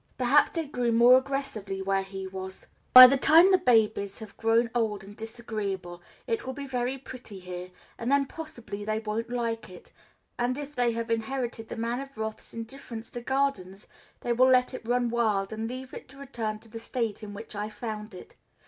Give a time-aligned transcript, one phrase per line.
[0.17, 2.65] Perhaps they grew more aggressively where he was.
[2.91, 7.37] By the time the babies have grown old and disagreeable it will be very pretty
[7.37, 9.91] here, and then possibly they won't like it;
[10.39, 13.85] and, if they have inherited the Man of Wrath's indifference to gardens,
[14.21, 17.35] they will let it run wild and leave it to return to the state in
[17.35, 18.33] which I found it.